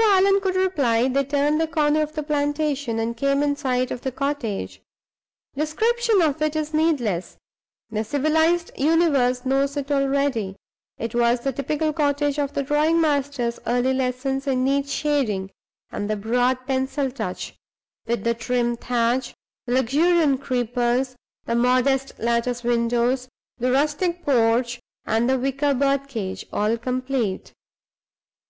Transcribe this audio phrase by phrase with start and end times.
[0.00, 3.90] Before Allan could reply, they turned the corner of the plantation, and came in sight
[3.90, 4.80] of the cottage.
[5.54, 7.36] Description of it is needless;
[7.90, 10.56] the civilized universe knows it already.
[10.96, 15.50] It was the typical cottage of the drawing master's early lessons in neat shading
[15.92, 17.54] and the broad pencil touch
[18.06, 19.34] with the trim thatch,
[19.66, 21.14] the luxuriant creepers,
[21.44, 23.28] the modest lattice windows,
[23.58, 27.52] the rustic porch, and the wicker bird cage, all complete.